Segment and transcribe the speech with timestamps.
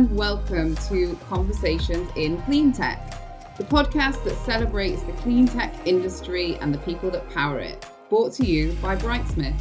[0.00, 6.56] and welcome to Conversations in Clean Tech, the podcast that celebrates the clean tech industry
[6.62, 9.60] and the people that power it, brought to you by Brightsmith.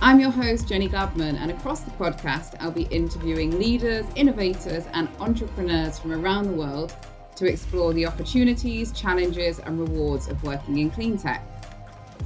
[0.00, 5.10] I'm your host, Jenny Gladman, and across the podcast, I'll be interviewing leaders, innovators, and
[5.20, 6.96] entrepreneurs from around the world
[7.36, 11.46] to explore the opportunities, challenges, and rewards of working in clean tech.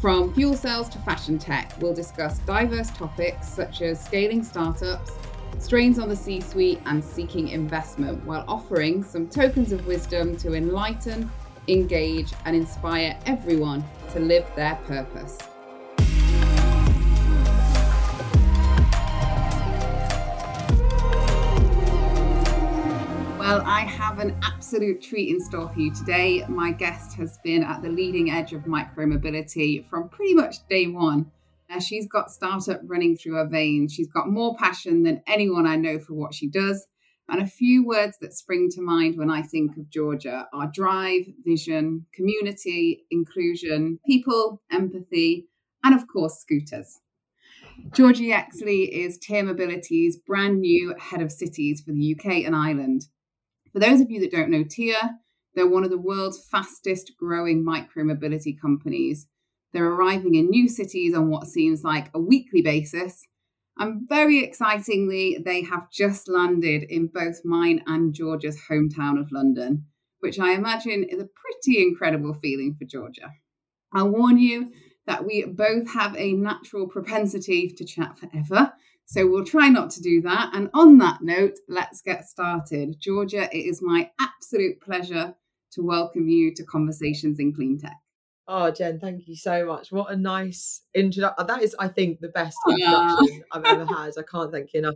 [0.01, 5.11] From fuel cells to fashion tech, we'll discuss diverse topics such as scaling startups,
[5.59, 10.55] strains on the C suite, and seeking investment, while offering some tokens of wisdom to
[10.55, 11.31] enlighten,
[11.69, 15.39] engage, and inspire everyone to live their purpose.
[23.39, 26.45] Well, I have an absolute treat in store for you today.
[26.49, 31.31] My guest has been at the leading edge of micromobility from pretty much day one.
[31.79, 33.93] She's got startup running through her veins.
[33.93, 36.87] She's got more passion than anyone I know for what she does.
[37.29, 41.23] And a few words that spring to mind when I think of Georgia are drive,
[41.45, 45.49] vision, community, inclusion, people, empathy,
[45.83, 47.01] and of course, scooters.
[47.93, 53.07] Georgia Yexley is Tier Mobility's brand new head of cities for the UK and Ireland.
[53.73, 55.01] For those of you that don't know Tier,
[55.55, 59.27] they're one of the world's fastest growing micromobility companies.
[59.75, 63.27] They're arriving in new cities on what seems like a weekly basis.
[63.77, 69.87] And very excitingly, they have just landed in both mine and Georgia's hometown of London,
[70.21, 73.33] which I imagine is a pretty incredible feeling for Georgia.
[73.93, 74.71] I'll warn you
[75.09, 78.73] that we both have a natural propensity to chat forever.
[79.07, 80.53] So we'll try not to do that.
[80.55, 82.95] And on that note, let's get started.
[83.01, 85.35] Georgia, it is my absolute pleasure
[85.73, 88.04] to welcome you to Conversations in Clean Tech.
[88.47, 89.91] Oh, Jen, thank you so much.
[89.91, 91.35] What a nice introduction.
[91.39, 94.13] Uh, that is, I think, the best introduction I've ever had.
[94.19, 94.95] I can't thank you enough.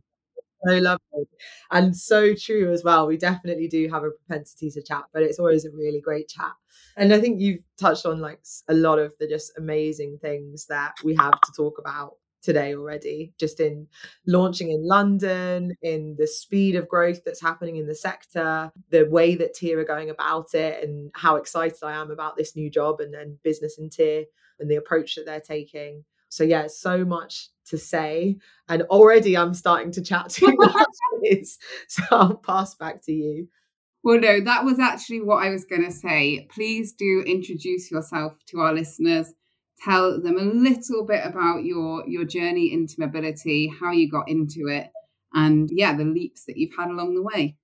[0.67, 1.29] So lovely
[1.71, 3.07] and so true as well.
[3.07, 6.53] We definitely do have a propensity to chat, but it's always a really great chat.
[6.97, 10.95] And I think you've touched on like a lot of the just amazing things that
[11.05, 13.87] we have to talk about today already, just in
[14.27, 19.35] launching in London, in the speed of growth that's happening in the sector, the way
[19.35, 23.01] that Tier are going about it, and how excited I am about this new job
[23.01, 24.25] and then business in Tier
[24.61, 26.05] and the approach that they're taking.
[26.29, 28.37] So yeah, so much to say,
[28.69, 31.47] and already I'm starting to chat too much.
[31.89, 33.49] so I'll pass back to you.
[34.05, 36.47] Well, no, that was actually what I was going to say.
[36.51, 39.35] Please do introduce yourself to our listeners
[39.85, 44.69] tell them a little bit about your your journey into mobility, how you got into
[44.69, 44.89] it,
[45.33, 47.57] and yeah, the leaps that you've had along the way.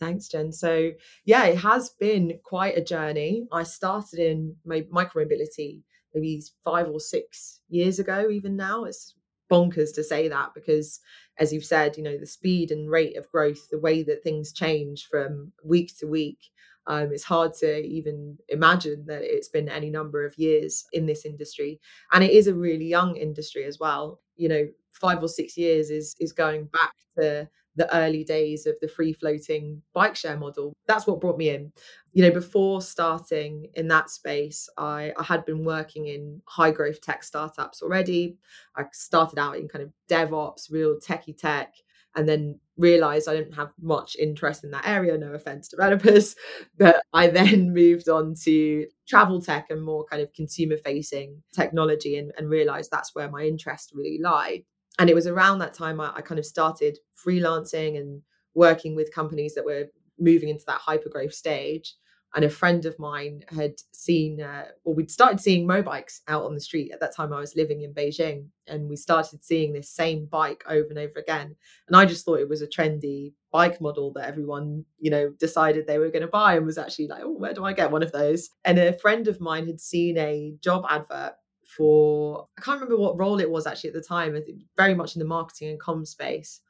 [0.00, 0.52] Thanks, Jen.
[0.52, 0.92] So,
[1.24, 3.48] yeah, it has been quite a journey.
[3.52, 5.82] I started in my micromobility
[6.14, 8.84] maybe five or six years ago, even now.
[8.84, 9.14] It's
[9.50, 11.00] bonkers to say that because,
[11.38, 14.52] as you've said, you know, the speed and rate of growth, the way that things
[14.52, 16.38] change from week to week,
[16.88, 21.24] um, it's hard to even imagine that it's been any number of years in this
[21.24, 21.80] industry,
[22.12, 24.20] and it is a really young industry as well.
[24.36, 28.74] You know, five or six years is is going back to the early days of
[28.80, 30.74] the free floating bike share model.
[30.86, 31.72] That's what brought me in.
[32.12, 37.00] You know, before starting in that space, I, I had been working in high growth
[37.00, 38.36] tech startups already.
[38.76, 41.74] I started out in kind of DevOps, real techie tech,
[42.18, 45.16] and then realized I didn't have much interest in that area.
[45.16, 46.34] No offense, developers.
[46.78, 52.18] But I then moved on to travel tech and more kind of consumer facing technology
[52.18, 54.64] and, and realized that's where my interest really lied.
[54.98, 58.20] And it was around that time I, I kind of started freelancing and
[58.54, 59.86] working with companies that were
[60.18, 61.94] moving into that hypergrowth stage
[62.38, 66.54] and a friend of mine had seen uh, well we'd started seeing mobikes out on
[66.54, 69.90] the street at that time i was living in beijing and we started seeing this
[69.90, 71.56] same bike over and over again
[71.88, 75.84] and i just thought it was a trendy bike model that everyone you know decided
[75.84, 78.04] they were going to buy and was actually like oh where do i get one
[78.04, 78.50] of those?
[78.64, 81.32] And a friend of mine had seen a job advert
[81.66, 84.40] for i can't remember what role it was actually at the time
[84.76, 86.60] very much in the marketing and com space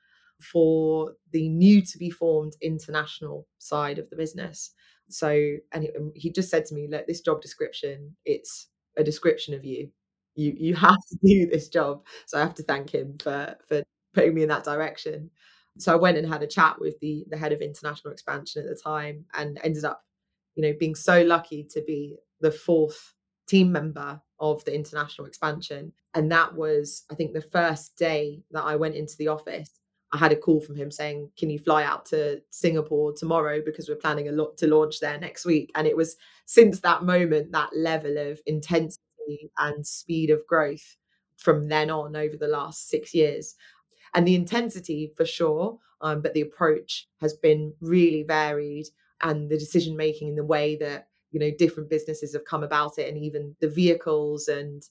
[0.40, 4.72] for the new to be formed international side of the business
[5.08, 8.68] so and he, um, he just said to me look this job description it's
[8.98, 9.90] a description of you.
[10.34, 12.04] You you have to do this job.
[12.26, 13.82] So i have to thank him for for
[14.14, 15.30] putting me in that direction.
[15.78, 18.68] So i went and had a chat with the the head of international expansion at
[18.68, 20.02] the time and ended up
[20.56, 23.14] you know being so lucky to be the fourth
[23.48, 25.92] team member of the international expansion.
[26.14, 29.70] And that was i think the first day that i went into the office
[30.12, 33.88] I had a call from him saying, "Can you fly out to Singapore tomorrow because
[33.88, 36.16] we're planning a lot to launch there next week?" And it was
[36.46, 40.96] since that moment that level of intensity and speed of growth
[41.36, 43.54] from then on over the last 6 years.
[44.14, 48.86] and the intensity for sure, um, but the approach has been really varied,
[49.22, 52.98] and the decision making in the way that you know different businesses have come about
[52.98, 54.82] it, and even the vehicles and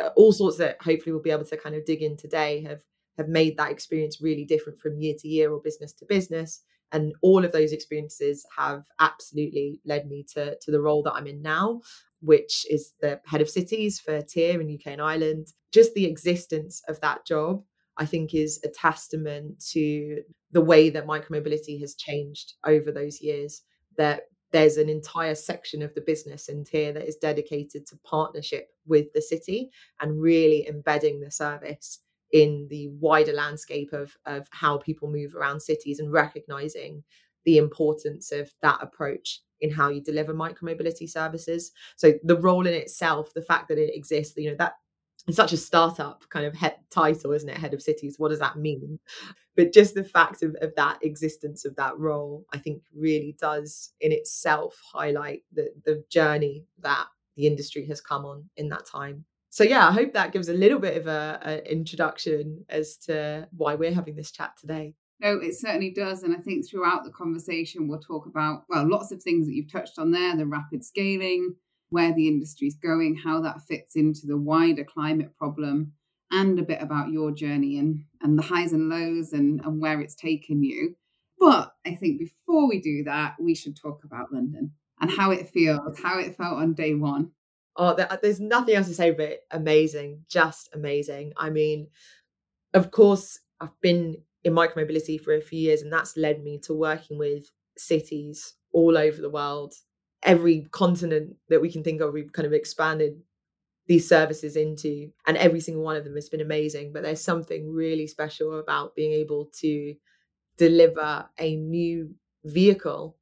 [0.00, 2.82] uh, all sorts that hopefully we'll be able to kind of dig in today have
[3.18, 6.62] have made that experience really different from year to year or business to business.
[6.92, 11.26] And all of those experiences have absolutely led me to to the role that I'm
[11.26, 11.80] in now
[12.24, 15.48] which is the head of cities for TIER in UK and Ireland.
[15.72, 17.62] Just the existence of that job
[17.96, 23.62] I think is a testament to the way that micromobility has changed over those years
[23.96, 28.68] that there's an entire section of the business in TIER that is dedicated to partnership
[28.86, 29.70] with the city
[30.00, 32.00] and really embedding the service
[32.32, 37.02] in the wider landscape of, of how people move around cities and recognizing
[37.44, 41.72] the importance of that approach in how you deliver micromobility services.
[41.96, 44.74] So the role in itself, the fact that it exists, you know, that
[45.26, 47.56] it's such a startup kind of head title, isn't it?
[47.56, 48.16] Head of cities.
[48.18, 48.98] What does that mean?
[49.56, 53.92] But just the fact of, of that existence of that role, I think really does
[54.00, 57.06] in itself highlight the, the journey that
[57.36, 59.24] the industry has come on in that time.
[59.54, 63.46] So yeah, I hope that gives a little bit of a, a introduction as to
[63.56, 64.94] why we're having this chat today.
[65.20, 66.24] No, it certainly does.
[66.24, 69.70] And I think throughout the conversation, we'll talk about, well, lots of things that you've
[69.70, 71.54] touched on there the rapid scaling,
[71.90, 75.92] where the industry is going, how that fits into the wider climate problem,
[76.32, 80.00] and a bit about your journey and, and the highs and lows and, and where
[80.00, 80.96] it's taken you.
[81.38, 85.48] But I think before we do that, we should talk about London and how it
[85.50, 87.30] feels, how it felt on day one.
[87.76, 91.32] Oh, uh, there's nothing else to say but amazing, just amazing.
[91.36, 91.88] I mean,
[92.74, 96.74] of course, I've been in micromobility for a few years, and that's led me to
[96.74, 99.74] working with cities all over the world
[100.24, 103.20] every continent that we can think of, we've kind of expanded
[103.86, 106.92] these services into, and every single one of them has been amazing.
[106.92, 109.94] But there's something really special about being able to
[110.56, 113.16] deliver a new vehicle,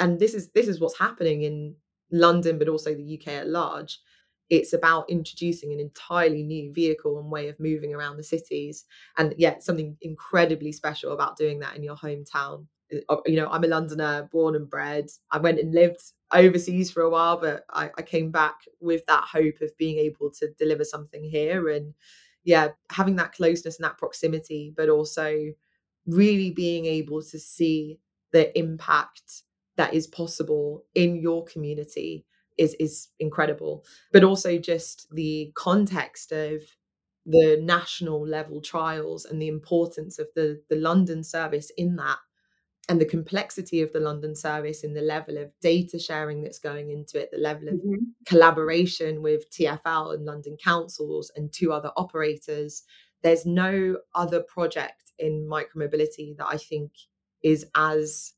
[0.00, 1.74] and this is this is what's happening in
[2.10, 4.00] London, but also the UK at large.
[4.50, 8.84] It's about introducing an entirely new vehicle and way of moving around the cities,
[9.18, 12.66] and yet yeah, something incredibly special about doing that in your hometown.
[13.10, 15.10] Uh, you know, I'm a Londoner, born and bred.
[15.30, 16.00] I went and lived
[16.32, 20.30] overseas for a while, but I, I came back with that hope of being able
[20.38, 21.92] to deliver something here and
[22.44, 25.52] yeah, having that closeness and that proximity, but also
[26.06, 27.98] really being able to see
[28.32, 29.42] the impact
[29.78, 32.26] that is possible in your community
[32.58, 33.84] is is incredible.
[34.12, 36.60] But also just the context of
[37.24, 42.18] the national level trials and the importance of the the London service in that
[42.88, 46.90] and the complexity of the London service in the level of data sharing that's going
[46.90, 47.96] into it, the level of mm-hmm.
[48.26, 52.82] collaboration with TFL and London councils and two other operators.
[53.22, 56.92] There's no other project in micromobility that I think
[57.42, 58.32] is as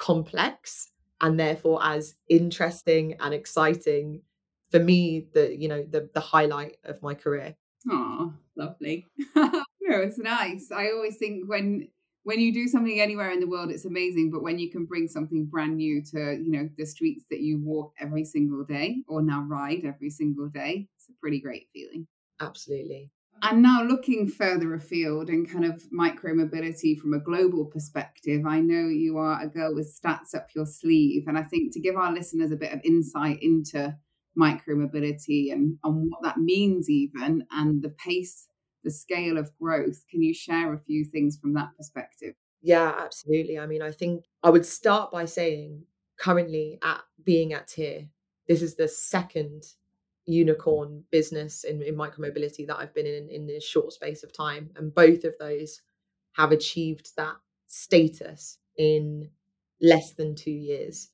[0.00, 0.88] complex
[1.20, 4.22] and therefore as interesting and exciting
[4.70, 7.54] for me the you know the the highlight of my career
[7.90, 9.06] oh lovely
[9.36, 11.86] no it's nice i always think when
[12.24, 14.30] when you do something anywhere in the world, it's amazing.
[14.30, 17.58] But when you can bring something brand new to, you know, the streets that you
[17.58, 22.06] walk every single day or now ride every single day, it's a pretty great feeling.
[22.40, 23.10] Absolutely.
[23.42, 28.60] And now looking further afield and kind of micro mobility from a global perspective, I
[28.60, 31.24] know you are a girl with stats up your sleeve.
[31.26, 33.96] And I think to give our listeners a bit of insight into
[34.34, 38.46] micro mobility and, and what that means even and the pace
[38.84, 40.04] the scale of growth.
[40.10, 42.34] Can you share a few things from that perspective?
[42.62, 43.58] Yeah, absolutely.
[43.58, 45.82] I mean, I think I would start by saying
[46.18, 48.06] currently at being at TIER,
[48.48, 49.64] this is the second
[50.26, 54.70] unicorn business in, in micromobility that I've been in in this short space of time.
[54.76, 55.80] And both of those
[56.34, 57.34] have achieved that
[57.66, 59.30] status in
[59.80, 61.08] less than two years.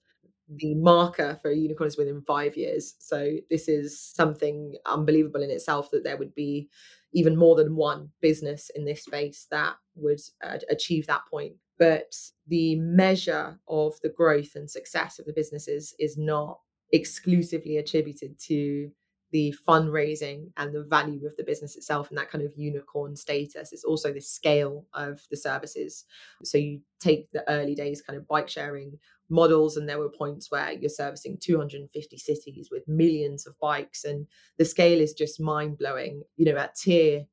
[0.49, 2.95] The marker for a unicorn is within five years.
[2.99, 6.69] So this is something unbelievable in itself that there would be
[7.13, 11.55] even more than one business in this space that would uh, achieve that point.
[11.79, 12.15] But
[12.47, 16.61] the measure of the growth and success of the businesses is not
[16.93, 18.91] exclusively attributed to
[19.33, 23.73] the fundraising and the value of the business itself and that kind of unicorn status.
[23.73, 26.05] It's also the scale of the services.
[26.45, 30.51] So you take the early days kind of bike sharing models and there were points
[30.51, 34.27] where you're servicing 250 cities with millions of bikes and
[34.59, 37.25] the scale is just mind blowing you know at TIER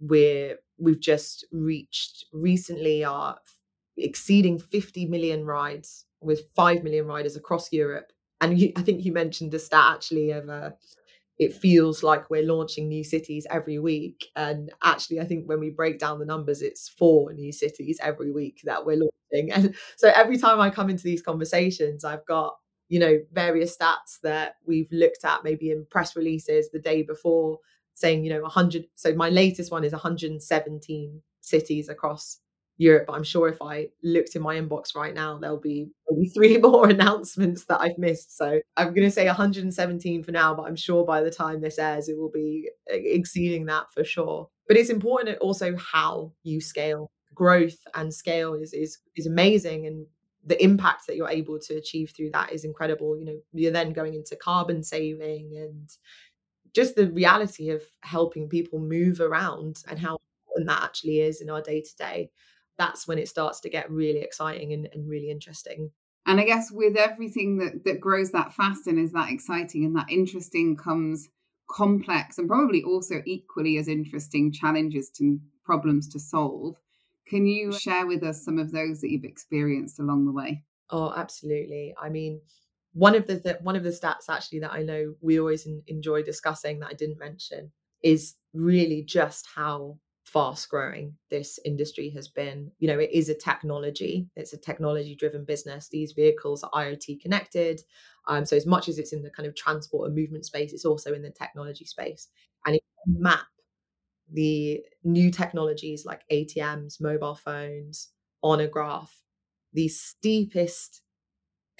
[0.00, 3.38] we're we've just reached recently our
[3.96, 9.12] exceeding 50 million rides with 5 million riders across Europe and you, I think you
[9.12, 10.70] mentioned the stat actually of uh,
[11.38, 14.26] it feels like we're launching new cities every week.
[14.34, 18.32] And actually, I think when we break down the numbers, it's four new cities every
[18.32, 19.12] week that we're launching.
[19.52, 22.56] And so every time I come into these conversations, I've got,
[22.88, 27.58] you know, various stats that we've looked at maybe in press releases the day before
[27.92, 28.86] saying, you know, 100.
[28.94, 32.40] So my latest one is 117 cities across
[32.78, 33.06] Europe.
[33.08, 36.56] But I'm sure if I looked in my inbox right now, there'll be maybe three
[36.62, 38.36] more announcements that I've missed.
[38.36, 41.78] So I'm going to say 117 for now, but I'm sure by the time this
[41.78, 44.48] airs, it will be uh, exceeding that for sure.
[44.66, 47.10] But it's important also how you scale.
[47.34, 50.06] Growth and scale is is is amazing, and
[50.44, 53.16] the impact that you're able to achieve through that is incredible.
[53.16, 55.88] You know, you're then going into carbon saving and
[56.74, 60.18] just the reality of helping people move around and how
[60.48, 62.30] important that actually is in our day to day
[62.78, 65.90] that's when it starts to get really exciting and, and really interesting.
[66.26, 69.96] And I guess with everything that, that grows that fast and is that exciting and
[69.96, 71.28] that interesting comes
[71.68, 76.76] complex and probably also equally as interesting challenges to problems to solve.
[77.26, 80.64] Can you share with us some of those that you've experienced along the way?
[80.90, 81.94] Oh, absolutely.
[82.00, 82.40] I mean,
[82.94, 85.82] one of the, the one of the stats actually that I know we always in,
[85.86, 87.70] enjoy discussing that I didn't mention
[88.02, 89.98] is really just how
[90.32, 92.70] fast growing this industry has been.
[92.78, 95.88] You know, it is a technology, it's a technology driven business.
[95.88, 97.80] These vehicles are IoT connected.
[98.26, 100.84] Um, so, as much as it's in the kind of transport and movement space, it's
[100.84, 102.28] also in the technology space.
[102.66, 103.46] And it map
[104.32, 108.10] the new technologies like ATMs, mobile phones,
[108.42, 109.14] on a graph,
[109.72, 111.02] the steepest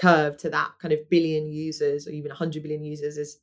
[0.01, 3.41] curve to that kind of billion users or even 100 billion users is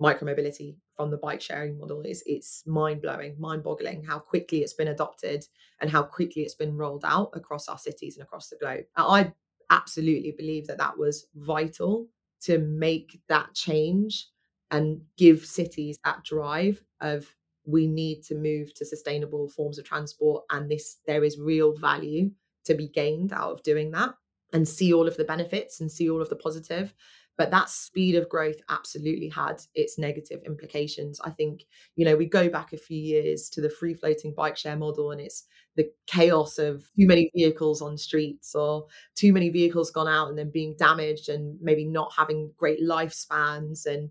[0.00, 5.44] micromobility from the bike sharing model is it's mind-blowing mind-boggling how quickly it's been adopted
[5.80, 8.84] and how quickly it's been rolled out across our cities and across the globe.
[8.96, 9.32] I
[9.70, 12.08] absolutely believe that that was vital
[12.42, 14.28] to make that change
[14.70, 17.26] and give cities that drive of
[17.66, 22.30] we need to move to sustainable forms of transport and this there is real value
[22.64, 24.14] to be gained out of doing that
[24.52, 26.92] and see all of the benefits and see all of the positive
[27.36, 31.20] but that speed of growth absolutely had its negative implications.
[31.24, 31.64] I think
[31.96, 35.10] you know we go back a few years to the free floating bike share model
[35.10, 35.44] and it's
[35.76, 38.86] the chaos of too many vehicles on streets or
[39.16, 43.86] too many vehicles gone out and then being damaged and maybe not having great lifespans
[43.86, 44.10] and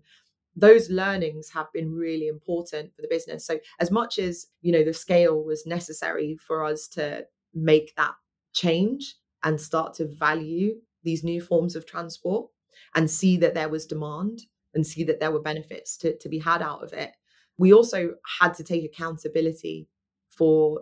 [0.56, 3.44] those learnings have been really important for the business.
[3.44, 8.14] So as much as you know the scale was necessary for us to make that
[8.52, 12.48] change and start to value these new forms of transport
[12.94, 14.42] and see that there was demand
[14.74, 17.12] and see that there were benefits to, to be had out of it.
[17.58, 19.88] We also had to take accountability
[20.28, 20.80] for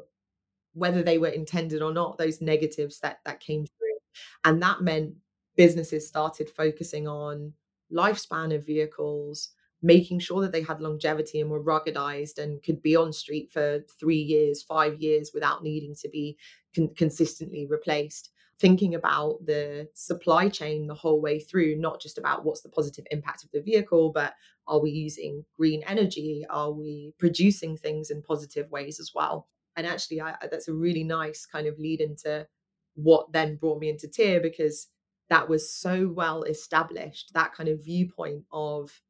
[0.74, 3.98] whether they were intended or not, those negatives that that came through.
[4.44, 5.14] And that meant
[5.56, 7.52] businesses started focusing on
[7.92, 9.50] lifespan of vehicles,
[9.82, 13.80] making sure that they had longevity and were ruggedized and could be on street for
[14.00, 16.38] three years, five years without needing to be
[16.74, 18.30] con- consistently replaced
[18.62, 23.04] thinking about the supply chain the whole way through, not just about what's the positive
[23.10, 24.34] impact of the vehicle, but
[24.68, 26.46] are we using green energy?
[26.48, 29.48] Are we producing things in positive ways as well?
[29.74, 32.46] And actually, I, that's a really nice kind of lead into
[32.94, 34.86] what then brought me into Tier because
[35.28, 39.00] that was so well established, that kind of viewpoint of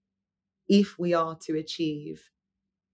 [0.66, 2.30] if we are to achieve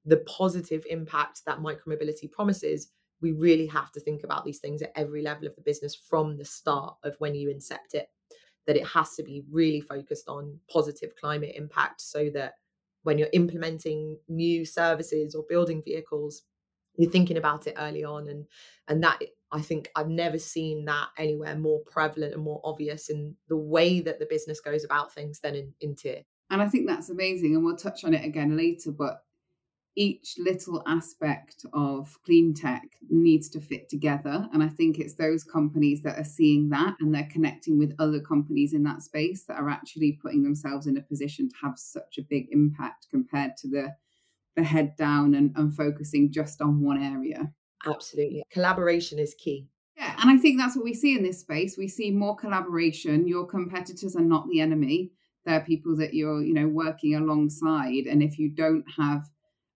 [0.05, 4.93] the positive impact that micromobility promises, we really have to think about these things at
[4.95, 8.09] every level of the business from the start of when you incept it
[8.67, 12.55] that it has to be really focused on positive climate impact so that
[13.03, 16.43] when you're implementing new services or building vehicles
[16.99, 18.29] you're thinking about it early on.
[18.29, 18.45] And
[18.89, 19.21] and that
[19.53, 24.01] i think i've never seen that anywhere more prevalent and more obvious in the way
[24.01, 26.23] that the business goes about things than in, in tier.
[26.51, 29.23] And i think that's amazing and we'll touch on it again later but
[29.99, 34.49] each little aspect of clean tech needs to fit together.
[34.53, 38.21] And I think it's those companies that are seeing that and they're connecting with other
[38.21, 42.17] companies in that space that are actually putting themselves in a position to have such
[42.17, 43.95] a big impact compared to the
[44.55, 47.53] the head down and, and focusing just on one area.
[47.87, 48.43] Absolutely.
[48.51, 49.69] Collaboration is key.
[49.97, 51.77] Yeah, and I think that's what we see in this space.
[51.77, 53.27] We see more collaboration.
[53.27, 55.13] Your competitors are not the enemy.
[55.45, 58.07] They're people that you're, you know, working alongside.
[58.07, 59.29] And if you don't have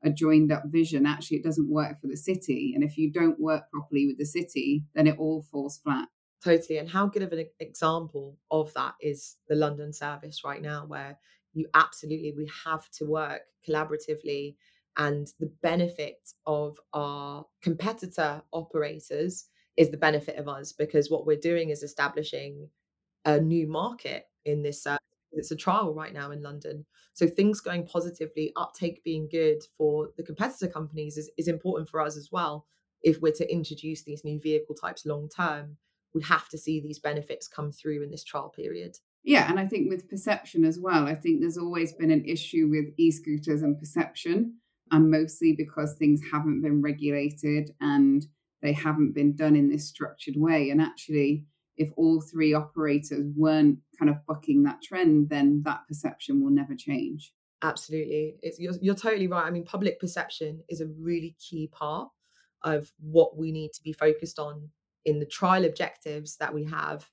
[0.04, 2.72] a joined up vision, actually it doesn't work for the city.
[2.74, 6.08] And if you don't work properly with the city, then it all falls flat.
[6.44, 6.78] Totally.
[6.78, 11.16] And how good of an example of that is the London service right now, where
[11.54, 14.56] you absolutely we have to work collaboratively
[14.96, 21.36] and the benefit of our competitor operators is the benefit of us because what we're
[21.36, 22.68] doing is establishing
[23.24, 24.98] a new market in this service
[25.32, 26.84] it's a trial right now in London.
[27.14, 32.00] So things going positively, uptake being good for the competitor companies is, is important for
[32.00, 32.66] us as well.
[33.02, 35.76] If we're to introduce these new vehicle types long term,
[36.14, 38.96] we have to see these benefits come through in this trial period.
[39.24, 42.68] Yeah, and I think with perception as well, I think there's always been an issue
[42.68, 44.56] with e scooters and perception,
[44.90, 48.26] and mostly because things haven't been regulated and
[48.62, 50.70] they haven't been done in this structured way.
[50.70, 56.42] And actually, if all three operators weren't kind of bucking that trend, then that perception
[56.42, 57.32] will never change.
[57.62, 58.36] Absolutely.
[58.42, 59.46] It's, you're, you're totally right.
[59.46, 62.08] I mean, public perception is a really key part
[62.64, 64.68] of what we need to be focused on
[65.04, 67.08] in the trial objectives that we have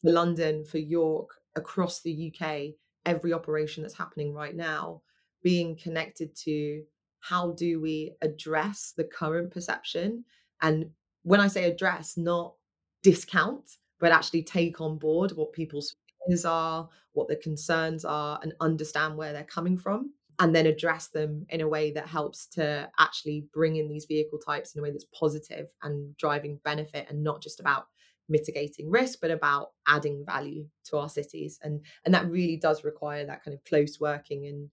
[0.00, 2.74] for London, for York, across the UK,
[3.04, 5.02] every operation that's happening right now,
[5.42, 6.82] being connected to
[7.20, 10.24] how do we address the current perception?
[10.62, 10.90] And
[11.22, 12.54] when I say address, not
[13.02, 18.54] discount, but actually take on board what people's fears are, what their concerns are, and
[18.60, 20.12] understand where they're coming from.
[20.40, 24.38] And then address them in a way that helps to actually bring in these vehicle
[24.38, 27.88] types in a way that's positive and driving benefit and not just about
[28.28, 33.24] mitigating risk but about adding value to our cities and and that really does require
[33.24, 34.68] that kind of close working and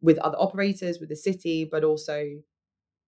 [0.00, 2.30] with other operators with the city but also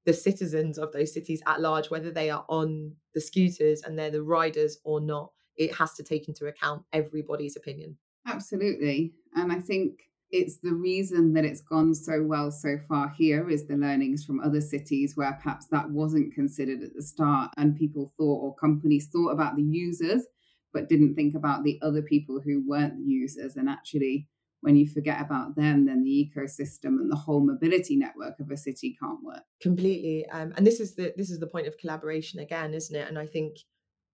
[0.05, 4.11] the citizens of those cities at large whether they are on the scooters and they're
[4.11, 7.97] the riders or not it has to take into account everybody's opinion.
[8.27, 9.13] Absolutely.
[9.35, 10.01] And I think
[10.33, 14.41] it's the reason that it's gone so well so far here is the learnings from
[14.41, 19.09] other cities where perhaps that wasn't considered at the start and people thought or companies
[19.09, 20.25] thought about the users
[20.73, 24.27] but didn't think about the other people who weren't the users and actually
[24.63, 28.57] when you forget about them then the ecosystem and the whole mobility network of a
[28.57, 32.41] city can't work completely um, and this is the this is the point of collaboration
[32.41, 33.59] again isn't it and i think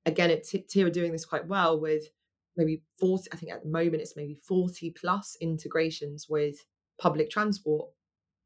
[0.08, 2.04] again, it Tier are doing this quite well with
[2.56, 6.64] maybe 40, I think at the moment it's maybe 40 plus integrations with
[6.98, 7.90] public transport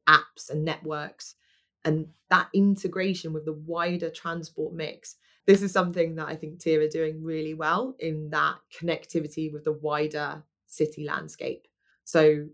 [0.08, 1.36] apps and networks.
[1.84, 5.16] And that integration with the wider transport mix,
[5.46, 9.64] this is something that I think Tier are doing really well in that connectivity with
[9.64, 11.66] the wider city landscape.
[12.04, 12.46] So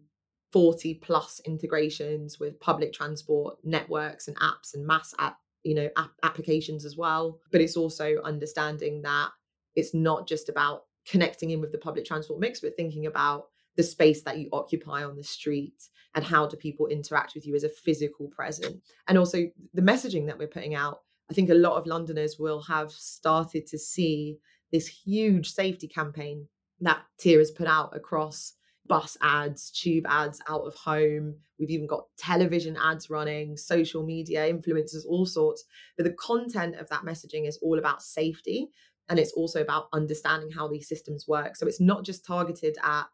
[0.52, 6.18] 40 plus integrations with public transport networks and apps and mass app you know ap-
[6.22, 9.28] applications as well but it's also understanding that
[9.76, 13.82] it's not just about connecting in with the public transport mix but thinking about the
[13.82, 17.62] space that you occupy on the street and how do people interact with you as
[17.62, 18.90] a physical presence.
[19.06, 22.62] And also the messaging that we're putting out i think a lot of londoners will
[22.62, 24.38] have started to see
[24.72, 26.46] this huge safety campaign
[26.80, 28.54] that Tier has put out across
[28.88, 31.34] bus ads, tube ads out of home.
[31.58, 35.64] We've even got television ads running, social media, influencers, all sorts.
[35.96, 38.68] But the content of that messaging is all about safety
[39.08, 41.56] and it's also about understanding how these systems work.
[41.56, 43.04] So it's not just targeted at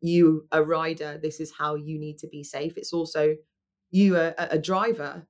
[0.00, 2.76] you, a rider, this is how you need to be safe.
[2.76, 3.36] It's also
[3.90, 5.26] you, a, a driver,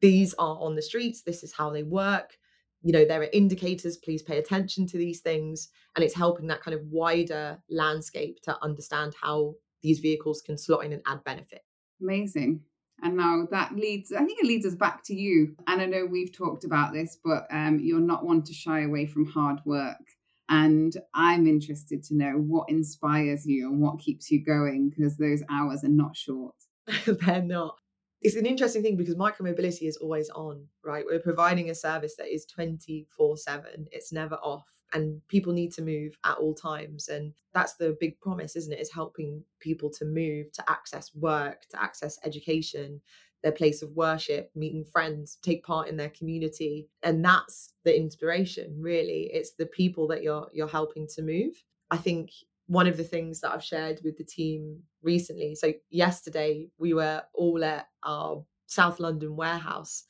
[0.00, 2.36] these are on the streets, this is how they work
[2.84, 6.62] you know there are indicators please pay attention to these things and it's helping that
[6.62, 11.62] kind of wider landscape to understand how these vehicles can slot in and add benefit.
[12.00, 12.60] Amazing.
[13.02, 15.56] And now that leads i think it leads us back to you.
[15.66, 19.06] And i know we've talked about this but um, you're not one to shy away
[19.06, 20.04] from hard work.
[20.50, 25.42] And i'm interested to know what inspires you and what keeps you going because those
[25.50, 26.54] hours are not short.
[27.06, 27.78] They're not
[28.24, 31.04] it's an interesting thing because micromobility is always on, right?
[31.06, 34.64] We're providing a service that is 24 7, it's never off.
[34.94, 37.08] And people need to move at all times.
[37.08, 38.80] And that's the big promise, isn't it?
[38.80, 43.00] Is helping people to move, to access work, to access education,
[43.42, 46.88] their place of worship, meeting friends, take part in their community.
[47.02, 49.30] And that's the inspiration, really.
[49.32, 51.62] It's the people that you're you're helping to move.
[51.90, 52.30] I think
[52.66, 55.54] one of the things that I've shared with the team recently.
[55.54, 60.04] So yesterday we were all at our South London warehouse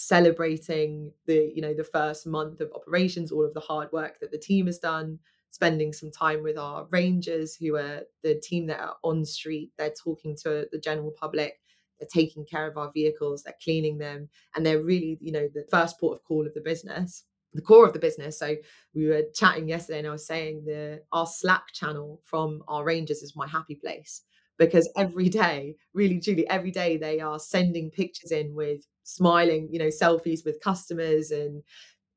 [0.00, 4.30] celebrating the you know the first month of operations all of the hard work that
[4.30, 5.18] the team has done
[5.50, 9.92] spending some time with our rangers who are the team that are on street they're
[10.02, 11.60] talking to the general public
[11.98, 15.66] they're taking care of our vehicles they're cleaning them and they're really you know the
[15.70, 18.38] first port of call of the business the core of the business.
[18.38, 18.56] So
[18.94, 23.22] we were chatting yesterday, and I was saying the our Slack channel from our Rangers
[23.22, 24.22] is my happy place
[24.58, 29.78] because every day, really, truly, every day they are sending pictures in with smiling, you
[29.78, 31.62] know, selfies with customers and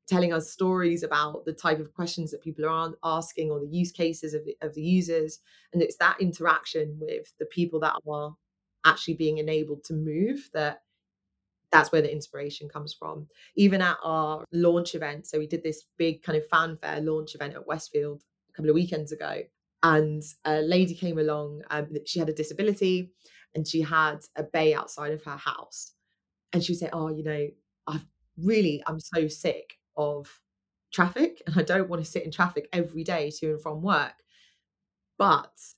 [0.07, 3.91] telling us stories about the type of questions that people are asking or the use
[3.91, 5.39] cases of the, of the users
[5.71, 8.35] and it's that interaction with the people that are
[8.85, 10.82] actually being enabled to move that
[11.73, 13.27] that's where the inspiration comes from.
[13.57, 17.55] Even at our launch event, so we did this big kind of fanfare launch event
[17.55, 19.41] at Westfield a couple of weekends ago.
[19.83, 21.61] and a lady came along.
[21.69, 23.11] Um, she had a disability,
[23.55, 25.93] and she had a bay outside of her house.
[26.53, 27.47] And she said, "Oh, you know,
[27.87, 28.05] I've
[28.37, 30.41] really, I'm so sick of
[30.93, 34.13] traffic, and I don't want to sit in traffic every day to and from work."
[35.17, 35.73] But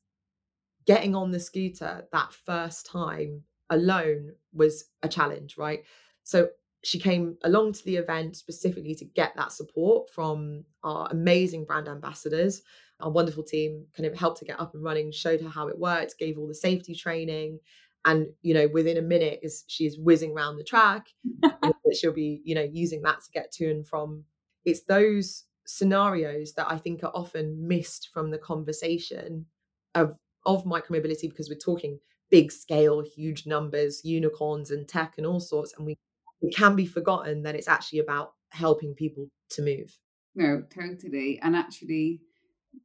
[0.85, 5.83] getting on the scooter that first time alone was a challenge, right?
[6.23, 6.49] So
[6.83, 11.87] she came along to the event specifically to get that support from our amazing brand
[11.87, 12.61] ambassadors.
[12.99, 15.79] Our wonderful team kind of helped to get up and running, showed her how it
[15.79, 17.59] worked, gave all the safety training.
[18.05, 21.07] And, you know, within a minute is she's whizzing around the track.
[21.93, 24.23] she'll be, you know, using that to get to and from.
[24.63, 29.47] It's those scenarios that I think are often missed from the conversation
[29.95, 35.39] of of micromobility because we're talking big scale, huge numbers, unicorns and tech and all
[35.39, 35.73] sorts.
[35.77, 35.97] And we
[36.41, 39.97] it can be forgotten that it's actually about helping people to move.
[40.35, 41.39] No, totally.
[41.41, 42.21] And actually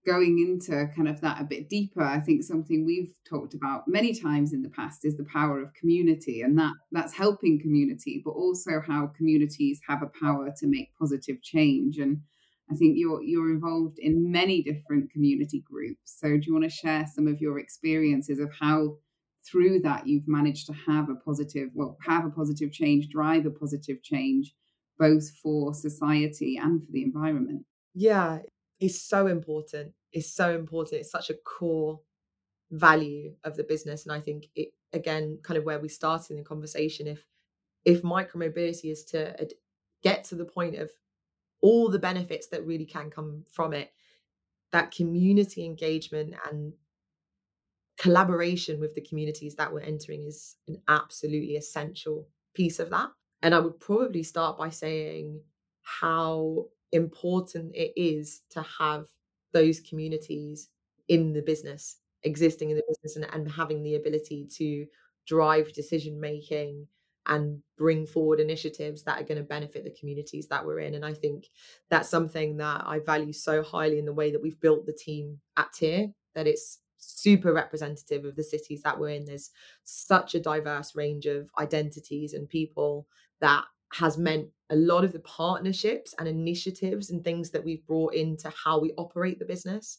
[0.06, 4.14] going into kind of that a bit deeper, I think something we've talked about many
[4.14, 8.30] times in the past is the power of community and that that's helping community, but
[8.30, 11.98] also how communities have a power to make positive change.
[11.98, 12.20] And
[12.70, 16.16] I think you're you're involved in many different community groups.
[16.18, 18.96] So do you want to share some of your experiences of how
[19.50, 23.50] through that you've managed to have a positive well have a positive change drive a
[23.50, 24.54] positive change
[24.98, 27.64] both for society and for the environment.
[27.94, 28.38] Yeah
[28.80, 29.92] it's so important.
[30.10, 31.00] It's so important.
[31.00, 32.00] It's such a core
[32.70, 36.36] value of the business and i think it again kind of where we started in
[36.36, 37.26] the conversation if
[37.84, 39.48] if micromobility is to
[40.02, 40.88] get to the point of
[41.62, 43.90] all the benefits that really can come from it
[44.70, 46.72] that community engagement and
[48.00, 53.10] collaboration with the communities that we're entering is an absolutely essential piece of that.
[53.42, 55.38] And I would probably start by saying
[55.82, 59.06] how important it is to have
[59.52, 60.70] those communities
[61.08, 64.86] in the business, existing in the business, and, and having the ability to
[65.26, 66.86] drive decision making
[67.26, 70.94] and bring forward initiatives that are going to benefit the communities that we're in.
[70.94, 71.50] And I think
[71.90, 75.38] that's something that I value so highly in the way that we've built the team
[75.58, 79.24] at Tier, that it's super representative of the cities that we're in.
[79.24, 79.50] There's
[79.84, 83.06] such a diverse range of identities and people
[83.40, 88.14] that has meant a lot of the partnerships and initiatives and things that we've brought
[88.14, 89.98] into how we operate the business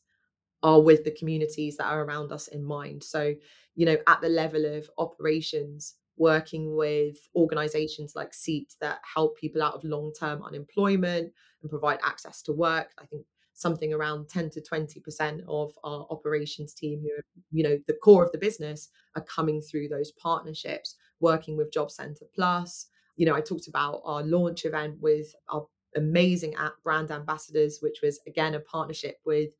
[0.63, 3.03] are with the communities that are around us in mind.
[3.03, 3.33] So,
[3.75, 9.63] you know, at the level of operations, working with organizations like SEAT that help people
[9.63, 12.91] out of long term unemployment and provide access to work.
[12.99, 13.25] I think
[13.61, 18.23] something around 10 to 20% of our operations team who are, you know, the core
[18.23, 22.87] of the business are coming through those partnerships, working with Job Centre Plus.
[23.15, 27.99] You know, I talked about our launch event with our amazing app brand ambassadors, which
[28.01, 29.51] was again a partnership with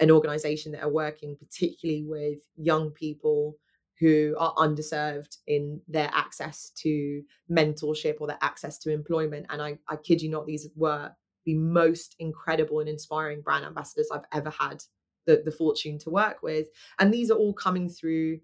[0.00, 3.56] an organization that are working particularly with young people
[3.98, 9.46] who are underserved in their access to mentorship or their access to employment.
[9.48, 11.10] And I, I kid you not, these were
[11.46, 14.82] the most incredible and inspiring brand ambassadors I've ever had
[15.26, 16.68] the, the fortune to work with.
[16.98, 18.40] And these are all coming through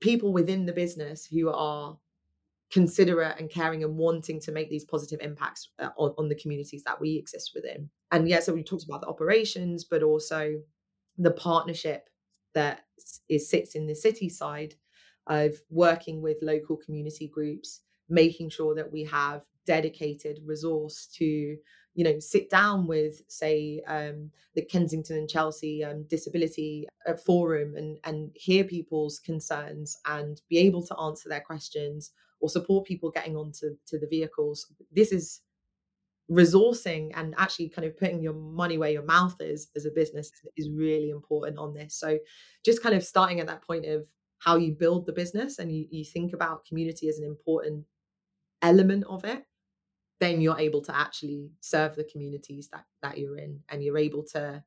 [0.00, 1.98] people within the business who are
[2.70, 6.82] considerate and caring and wanting to make these positive impacts uh, on, on the communities
[6.84, 7.88] that we exist within.
[8.10, 10.54] And yeah, so we talked about the operations, but also
[11.18, 12.08] the partnership
[12.54, 12.84] that
[13.28, 14.74] is sits in the city side
[15.26, 21.56] of working with local community groups, making sure that we have dedicated resource to
[21.94, 27.74] you know sit down with say um, the kensington and chelsea um, disability uh, forum
[27.76, 32.12] and and hear people's concerns and be able to answer their questions
[32.44, 34.66] or support people getting onto to the vehicles.
[34.92, 35.40] This is
[36.30, 40.30] resourcing and actually kind of putting your money where your mouth is as a business
[40.54, 41.98] is really important on this.
[41.98, 42.18] So
[42.62, 44.06] just kind of starting at that point of
[44.38, 47.86] how you build the business and you, you think about community as an important
[48.60, 49.42] element of it
[50.20, 54.22] then you're able to actually serve the communities that that you're in and you're able
[54.22, 54.62] to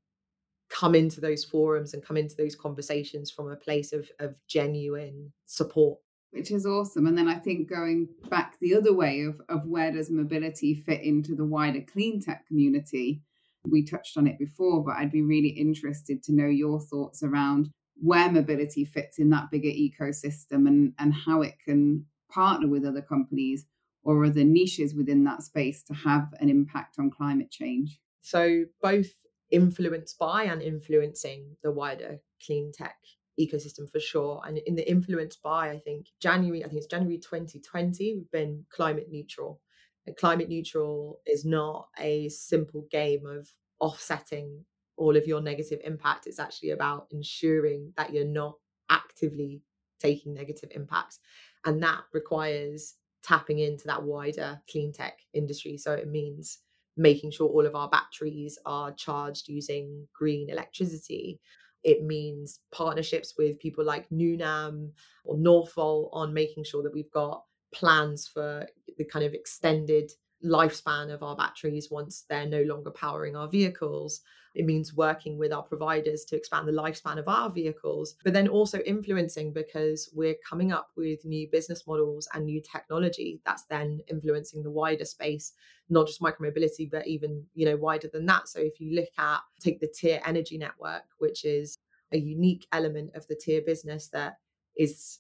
[0.70, 5.32] come into those forums and come into those conversations from a place of of genuine
[5.46, 6.00] support.
[6.32, 9.92] Which is awesome and then i think going back the other way of of where
[9.92, 13.22] does mobility fit into the wider clean tech community?
[13.66, 17.72] We touched on it before but i'd be really interested to know your thoughts around
[17.96, 23.02] where mobility fits in that bigger ecosystem and and how it can partner with other
[23.02, 23.66] companies
[24.08, 28.00] or other niches within that space to have an impact on climate change?
[28.22, 29.12] So, both
[29.52, 32.96] influenced by and influencing the wider clean tech
[33.40, 34.42] ecosystem for sure.
[34.46, 38.66] And in the influenced by, I think January, I think it's January 2020, we've been
[38.70, 39.60] climate neutral.
[40.06, 43.50] And climate neutral is not a simple game of
[43.82, 44.64] offsetting
[44.96, 46.28] all of your negative impact.
[46.28, 48.56] It's actually about ensuring that you're not
[48.90, 49.62] actively
[50.00, 51.20] taking negative impacts.
[51.66, 52.96] And that requires
[53.28, 55.78] tapping into that wider clean tech industry.
[55.78, 56.60] So it means
[56.96, 61.40] making sure all of our batteries are charged using green electricity.
[61.84, 64.92] It means partnerships with people like Nunam
[65.26, 68.66] or Norfolk on making sure that we've got plans for
[68.98, 70.12] the kind of extended
[70.44, 74.22] lifespan of our batteries once they're no longer powering our vehicles.
[74.58, 78.48] It means working with our providers to expand the lifespan of our vehicles, but then
[78.48, 84.00] also influencing because we're coming up with new business models and new technology that's then
[84.08, 85.54] influencing the wider space,
[85.90, 88.48] not just micromobility, but even, you know, wider than that.
[88.48, 91.78] So if you look at take the Tier Energy Network, which is
[92.12, 94.40] a unique element of the Tier business that
[94.76, 95.20] is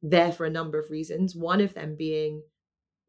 [0.00, 1.34] there for a number of reasons.
[1.34, 2.40] One of them being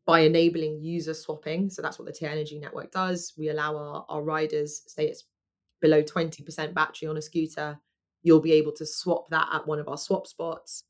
[0.08, 1.70] by enabling user swapping.
[1.70, 3.34] So that's what the Tier Energy Network does.
[3.38, 5.26] We allow our, our riders, say it's
[5.82, 7.80] below 20% battery on a scooter,
[8.24, 10.84] you'll be able to swap that at one of our swap spots.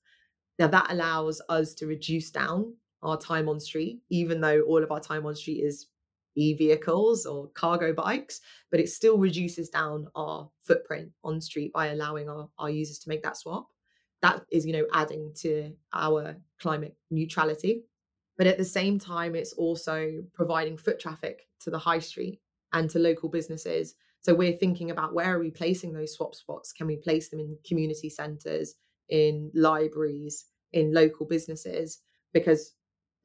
[0.60, 2.74] Now that allows us to reduce down
[3.04, 5.88] our time on street, even though all of our time on street is
[6.36, 12.30] e-vehicles or cargo bikes, but it still reduces down our footprint on street by allowing
[12.30, 13.68] our, our users to make that swap.
[14.22, 17.84] That is, you know, adding to our climate neutrality.
[18.38, 22.40] But at the same time, it's also providing foot traffic to the high street
[22.74, 23.96] and to local businesses.
[24.28, 26.74] So we're thinking about where are we placing those swap spots?
[26.74, 28.76] Can we place them in community centres,
[29.08, 32.00] in libraries, in local businesses?
[32.34, 32.74] Because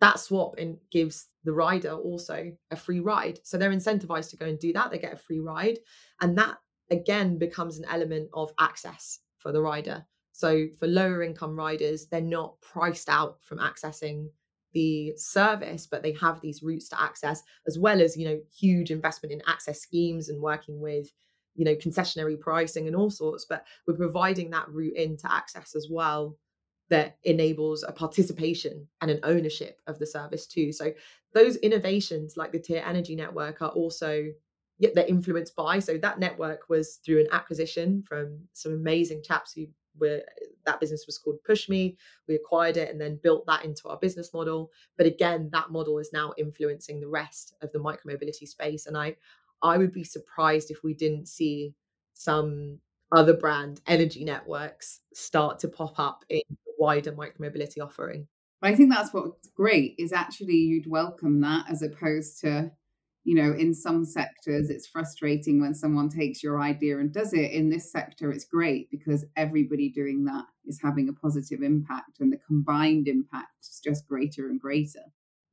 [0.00, 0.54] that swap
[0.92, 3.40] gives the rider also a free ride.
[3.42, 4.92] So they're incentivized to go and do that.
[4.92, 5.80] They get a free ride.
[6.20, 6.58] And that
[6.92, 10.06] again becomes an element of access for the rider.
[10.30, 14.28] So for lower income riders, they're not priced out from accessing
[14.72, 18.90] the service, but they have these routes to access, as well as, you know, huge
[18.90, 21.08] investment in access schemes and working with,
[21.54, 23.46] you know, concessionary pricing and all sorts.
[23.48, 26.36] But we're providing that route into access as well
[26.90, 30.72] that enables a participation and an ownership of the service too.
[30.72, 30.92] So
[31.32, 34.24] those innovations like the tier energy network are also
[34.78, 35.78] yeah, they're influenced by.
[35.78, 40.22] So that network was through an acquisition from some amazing chaps who where
[40.66, 41.96] that business was called Pushme.
[42.28, 44.70] We acquired it and then built that into our business model.
[44.96, 48.86] But again, that model is now influencing the rest of the micromobility space.
[48.86, 49.16] And I,
[49.62, 51.74] I would be surprised if we didn't see
[52.14, 52.78] some
[53.12, 58.26] other brand energy networks start to pop up in the wider micromobility offering.
[58.62, 62.70] I think that's what's great is actually you'd welcome that as opposed to
[63.24, 67.52] you know, in some sectors, it's frustrating when someone takes your idea and does it.
[67.52, 72.32] In this sector, it's great because everybody doing that is having a positive impact, and
[72.32, 75.04] the combined impact is just greater and greater.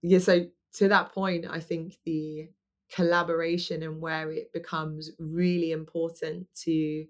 [0.02, 0.20] Yeah.
[0.20, 2.50] So, to that point, I think the
[2.92, 7.06] collaboration and where it becomes really important to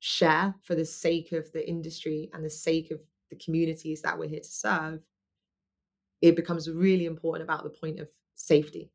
[0.00, 4.28] share for the sake of the industry and the sake of the communities that we're
[4.28, 5.00] here to serve,
[6.20, 8.90] it becomes really important about the point of safety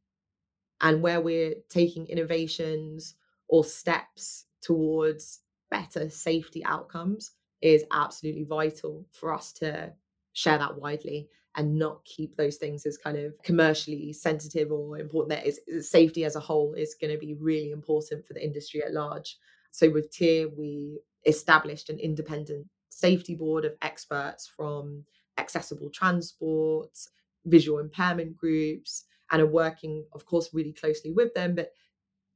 [0.81, 3.15] and where we're taking innovations
[3.47, 9.91] or steps towards better safety outcomes is absolutely vital for us to
[10.33, 15.29] share that widely and not keep those things as kind of commercially sensitive or important.
[15.29, 18.83] That is safety as a whole is going to be really important for the industry
[18.83, 19.37] at large.
[19.71, 25.05] So with tier we established an independent safety board of experts from
[25.37, 26.97] accessible transport
[27.45, 31.55] visual impairment groups and are working, of course, really closely with them.
[31.55, 31.71] But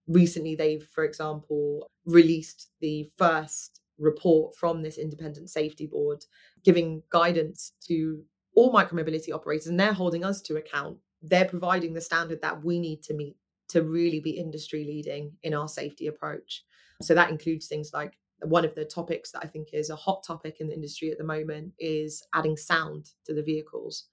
[0.07, 6.23] recently, they've, for example, released the first report from this independent safety board,
[6.63, 8.23] giving guidance to
[8.55, 10.97] all micromobility operators, and they're holding us to account.
[11.21, 13.35] They're providing the standard that we need to meet
[13.69, 16.63] to really be industry leading in our safety approach.
[17.01, 20.23] So that includes things like one of the topics that I think is a hot
[20.25, 24.05] topic in the industry at the moment is adding sound to the vehicles.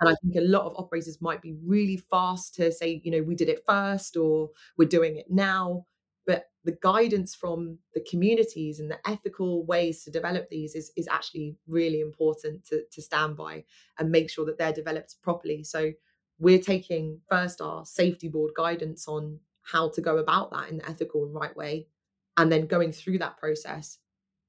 [0.00, 3.22] And I think a lot of operators might be really fast to say, you know,
[3.22, 5.86] we did it first or we're doing it now.
[6.26, 11.08] But the guidance from the communities and the ethical ways to develop these is, is
[11.08, 13.64] actually really important to, to stand by
[13.98, 15.64] and make sure that they're developed properly.
[15.64, 15.92] So
[16.38, 20.88] we're taking first our safety board guidance on how to go about that in the
[20.88, 21.88] ethical and right way.
[22.36, 23.98] And then going through that process,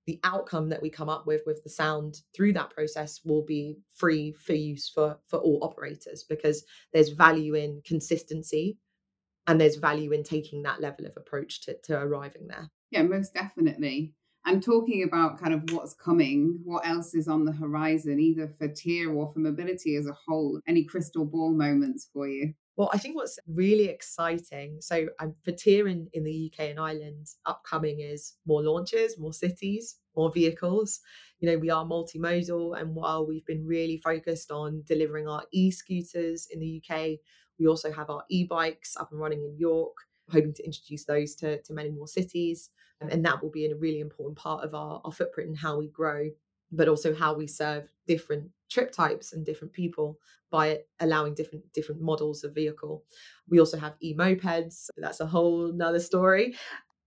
[0.09, 3.77] the outcome that we come up with with the sound through that process will be
[3.95, 8.75] free for use for for all operators because there's value in consistency
[9.45, 12.67] and there's value in taking that level of approach to, to arriving there.
[12.89, 14.15] Yeah most definitely.
[14.47, 18.67] And talking about kind of what's coming what else is on the horizon either for
[18.67, 22.97] tier or for mobility as a whole any crystal ball moments for you Well, I
[22.97, 27.99] think what's really exciting, so um, for Tier in, in the UK and Ireland, upcoming
[27.99, 31.01] is more launches, more cities, more vehicles.
[31.41, 36.47] You know, we are multimodal, and while we've been really focused on delivering our e-scooters
[36.51, 37.19] in the UK,
[37.59, 39.97] we also have our e-bikes up and running in York,
[40.31, 42.69] hoping to introduce those to, to many more cities.
[43.01, 45.89] And that will be a really important part of our, our footprint and how we
[45.89, 46.29] grow,
[46.71, 50.17] but also how we serve different trip types and different people
[50.51, 53.03] by allowing different different models of vehicle.
[53.47, 54.87] We also have e-mopeds.
[54.97, 56.55] That's a whole nother story.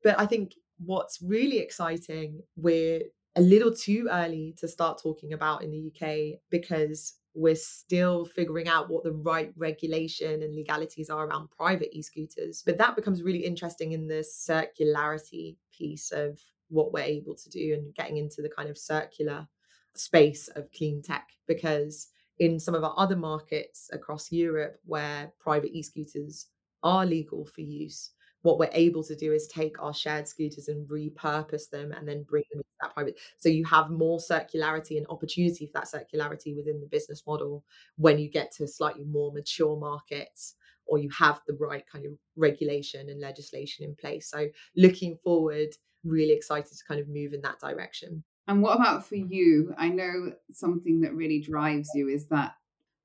[0.03, 3.03] But I think what's really exciting, we're
[3.37, 8.69] a little too early to start talking about in the UK because we're still figuring
[8.69, 12.63] out what the right regulation and legalities are around private e-scooters.
[12.65, 17.75] But that becomes really interesting in the circularity piece of what we're able to do
[17.75, 19.49] and getting into the kind of circular
[19.95, 25.71] space of clean tech because in some of our other markets across Europe where private
[25.73, 26.47] e-scooters
[26.83, 28.11] are legal for use,
[28.43, 32.25] what we're able to do is take our shared scooters and repurpose them and then
[32.25, 33.19] bring them into that private.
[33.39, 37.65] So you have more circularity and opportunity for that circularity within the business model
[37.97, 42.13] when you get to slightly more mature markets or you have the right kind of
[42.37, 44.29] regulation and legislation in place.
[44.29, 45.69] So looking forward,
[46.05, 48.25] really excited to kind of move in that direction.
[48.49, 49.75] And what about for you?
[49.79, 52.55] I know something that really drives you is that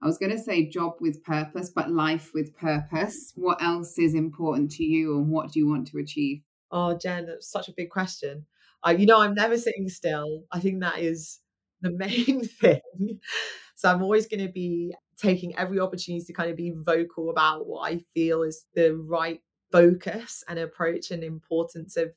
[0.02, 3.34] I was going to say job with purpose, but life with purpose.
[3.36, 6.42] What else is important to you and what do you want to achieve?
[6.72, 8.46] Oh, Jen, that's such a big question.
[8.88, 10.44] You know, I'm never sitting still.
[10.52, 11.40] I think that is
[11.82, 13.20] the main thing.
[13.76, 17.68] So I'm always going to be taking every opportunity to kind of be vocal about
[17.68, 22.12] what I feel is the right focus and approach and importance of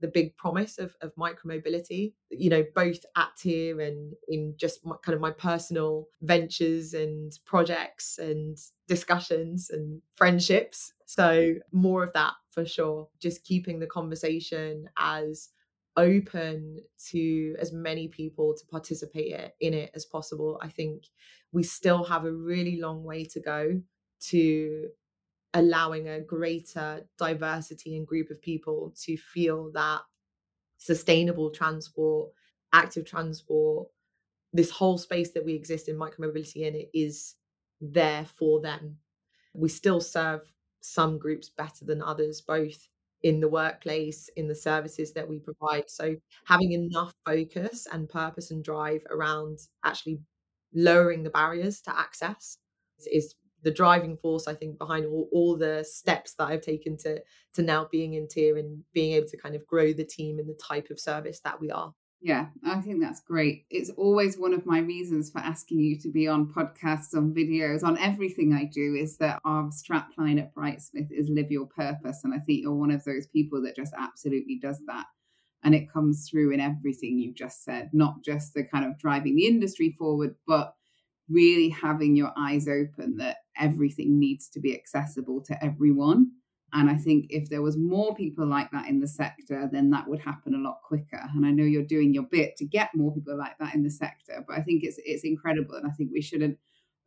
[0.00, 4.96] the, big promise of, of micromobility, you know, both at Tier and in just my,
[5.04, 10.92] kind of my personal ventures and projects and discussions and friendships.
[11.06, 13.08] So, more of that for sure.
[13.20, 15.50] Just keeping the conversation as
[15.96, 16.78] open
[17.10, 20.58] to as many people to participate in it as possible.
[20.62, 21.04] I think
[21.52, 23.80] we still have a really long way to go
[24.28, 24.88] to
[25.54, 30.02] allowing a greater diversity and group of people to feel that
[30.78, 32.30] sustainable transport,
[32.72, 33.88] active transport,
[34.52, 37.36] this whole space that we exist in micromobility in it is
[37.80, 38.98] there for them.
[39.54, 42.88] We still serve some groups better than others, both
[43.22, 45.90] in the workplace, in the services that we provide.
[45.90, 50.20] So having enough focus and purpose and drive around actually
[50.72, 52.58] lowering the barriers to access
[53.12, 57.20] is the driving force i think behind all, all the steps that i've taken to
[57.54, 60.48] to now being in tier and being able to kind of grow the team and
[60.48, 61.92] the type of service that we are.
[62.20, 63.64] Yeah i think that's great.
[63.70, 67.82] It's always one of my reasons for asking you to be on podcasts on videos
[67.82, 72.34] on everything i do is that our strapline at brightsmith is live your purpose and
[72.34, 75.06] i think you're one of those people that just absolutely does that.
[75.62, 79.36] And it comes through in everything you've just said not just the kind of driving
[79.36, 80.74] the industry forward but
[81.30, 86.30] really having your eyes open that everything needs to be accessible to everyone.
[86.72, 90.06] And I think if there was more people like that in the sector, then that
[90.08, 91.20] would happen a lot quicker.
[91.34, 93.90] And I know you're doing your bit to get more people like that in the
[93.90, 95.74] sector, but I think it's it's incredible.
[95.74, 96.58] And I think we shouldn't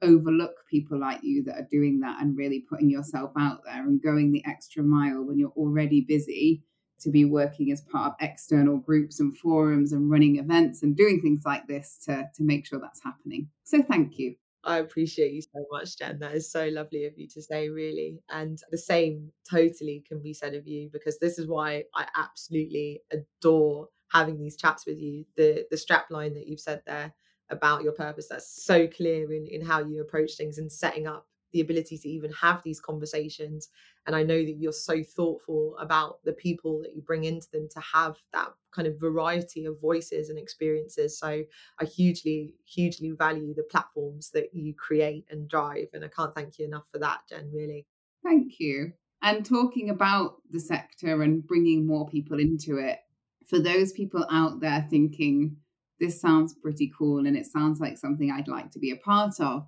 [0.01, 4.03] overlook people like you that are doing that and really putting yourself out there and
[4.03, 6.61] going the extra mile when you're already busy
[7.01, 11.21] to be working as part of external groups and forums and running events and doing
[11.21, 13.49] things like this to, to make sure that's happening.
[13.63, 14.35] So thank you.
[14.65, 16.19] I appreciate you so much, Jen.
[16.19, 18.21] That is so lovely of you to say, really.
[18.29, 23.01] And the same totally can be said of you because this is why I absolutely
[23.11, 25.25] adore having these chats with you.
[25.35, 27.13] The the strap line that you've said there
[27.49, 31.27] about your purpose, that's so clear in, in how you approach things and setting up
[31.51, 33.69] the ability to even have these conversations.
[34.05, 37.69] And I know that you're so thoughtful about the people that you bring into them
[37.71, 41.17] to have that kind of variety of voices and experiences.
[41.17, 41.43] So
[41.79, 45.87] I hugely, hugely value the platforms that you create and drive.
[45.93, 47.85] And I can't thank you enough for that, Jen, really.
[48.23, 48.93] Thank you.
[49.21, 52.99] And talking about the sector and bringing more people into it,
[53.47, 55.57] for those people out there thinking,
[55.99, 59.39] this sounds pretty cool and it sounds like something I'd like to be a part
[59.39, 59.65] of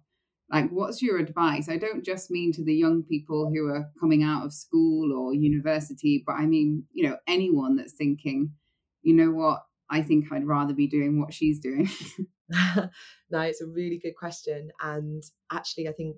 [0.51, 1.69] like what's your advice?
[1.69, 5.33] I don't just mean to the young people who are coming out of school or
[5.33, 8.51] university but i mean you know anyone that's thinking
[9.01, 9.63] you know what?
[9.89, 11.89] I think i'd rather be doing what she's doing.
[13.31, 16.17] No it's a really good question and actually i think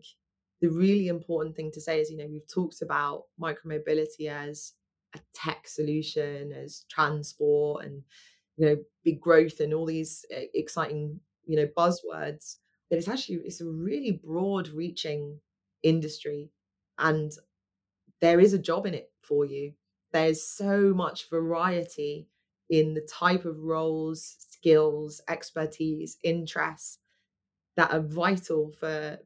[0.62, 4.74] the really important thing to say is you know we've talked about micromobility as
[5.16, 8.04] a tech solution as transport and
[8.58, 12.58] you know big growth and all these eh, exciting you know buzzwords
[12.90, 15.40] that it's actually it's a really broad reaching
[15.84, 16.52] industry
[16.98, 17.32] And
[18.22, 19.74] there is a job in it for you.
[20.12, 22.28] There's so much variety
[22.70, 27.00] in the type of roles, skills, expertise, interests
[27.76, 29.20] that are vital for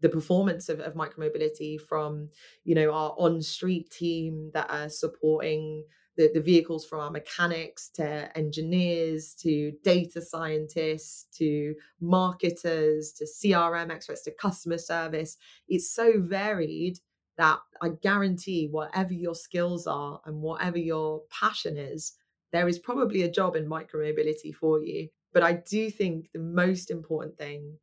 [0.00, 2.30] the performance of, of micromobility from
[2.64, 5.84] you know our on street team that are supporting
[6.16, 13.90] the, the vehicles from our mechanics to engineers to data scientists to marketers to crm
[13.90, 15.36] experts to customer service.
[15.68, 16.98] It's so varied
[17.38, 22.12] that i guarantee whatever your skills are and whatever your passion is
[22.52, 25.08] there is probably a job in micromobility for you.
[25.32, 27.78] But i do think the most important thing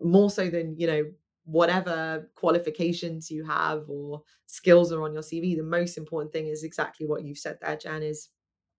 [0.00, 1.04] more so than you know
[1.44, 6.64] whatever qualifications you have or skills are on your CV, the most important thing is
[6.64, 8.30] exactly what you've said there, Jen, is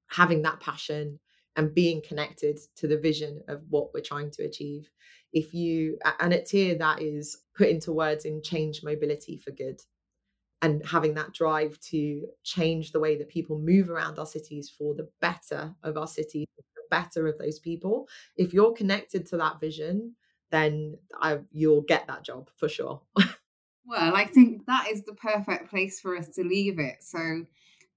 [0.07, 1.20] having that passion
[1.55, 4.89] and being connected to the vision of what we're trying to achieve.
[5.32, 9.80] If you, and at TIER, that is put into words in change mobility for good
[10.61, 14.95] and having that drive to change the way that people move around our cities for
[14.95, 18.07] the better of our cities, the better of those people.
[18.38, 20.16] If you're connected to that vision,
[20.52, 23.02] then I, you'll get that job for sure.
[23.86, 26.98] well, I think that is the perfect place for us to leave it.
[27.02, 27.46] So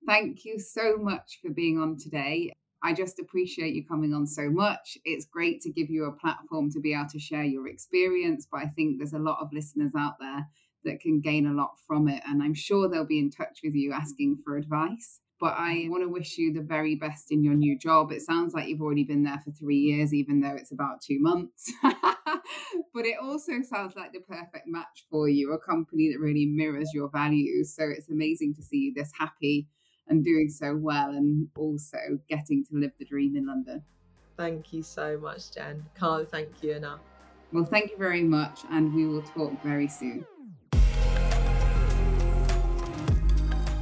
[0.06, 2.52] thank you so much for being on today.
[2.82, 4.96] I just appreciate you coming on so much.
[5.04, 8.58] It's great to give you a platform to be able to share your experience, but
[8.58, 10.46] I think there's a lot of listeners out there
[10.84, 12.22] that can gain a lot from it.
[12.26, 15.20] And I'm sure they'll be in touch with you asking for advice.
[15.40, 15.90] But I mm-hmm.
[15.90, 18.10] want to wish you the very best in your new job.
[18.10, 21.20] It sounds like you've already been there for three years, even though it's about two
[21.20, 21.72] months.
[21.82, 26.90] but it also sounds like the perfect match for you, a company that really mirrors
[26.92, 27.74] your values.
[27.74, 29.68] So it's amazing to see you this happy
[30.08, 33.82] and doing so well and also getting to live the dream in London.
[34.36, 35.84] Thank you so much, Jen.
[35.98, 37.00] Can't thank you enough.
[37.52, 40.26] Well, thank you very much, and we will talk very soon.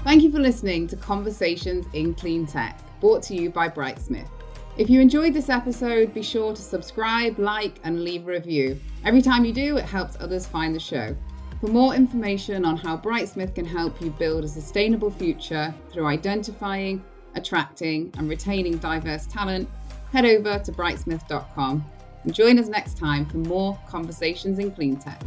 [0.07, 4.29] Thank you for listening to Conversations in Clean Tech, brought to you by Brightsmith.
[4.77, 8.81] If you enjoyed this episode, be sure to subscribe, like, and leave a review.
[9.05, 11.17] Every time you do, it helps others find the show.
[11.61, 17.03] For more information on how Brightsmith can help you build a sustainable future through identifying,
[17.35, 19.69] attracting, and retaining diverse talent,
[20.13, 21.85] head over to brightsmith.com
[22.23, 25.21] and join us next time for more conversations in clean tech.